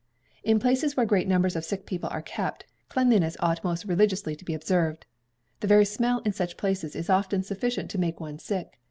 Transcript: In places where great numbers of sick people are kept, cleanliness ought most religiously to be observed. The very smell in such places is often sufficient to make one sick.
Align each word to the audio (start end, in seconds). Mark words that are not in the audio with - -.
In 0.43 0.57
places 0.59 0.97
where 0.97 1.05
great 1.05 1.27
numbers 1.27 1.55
of 1.55 1.63
sick 1.63 1.85
people 1.85 2.09
are 2.11 2.23
kept, 2.23 2.65
cleanliness 2.89 3.37
ought 3.39 3.63
most 3.63 3.85
religiously 3.85 4.35
to 4.35 4.43
be 4.43 4.55
observed. 4.55 5.05
The 5.59 5.67
very 5.67 5.85
smell 5.85 6.21
in 6.25 6.31
such 6.33 6.57
places 6.57 6.95
is 6.95 7.07
often 7.07 7.43
sufficient 7.43 7.91
to 7.91 7.99
make 7.99 8.19
one 8.19 8.39
sick. 8.39 8.79